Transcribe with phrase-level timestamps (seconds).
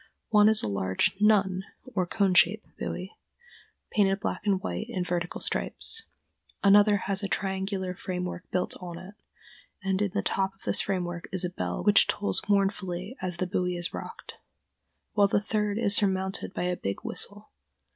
[0.29, 1.63] One is a large "nun,"
[1.93, 3.11] or cone shaped, buoy,
[3.91, 6.05] painted black and white in vertical stripes;
[6.63, 9.13] another has a triangular framework built on it,
[9.83, 13.45] and in the top of this framework is a bell which tolls mournfully as the
[13.45, 14.39] buoy is rocked;
[15.13, 17.51] while the third is surmounted by a big whistle....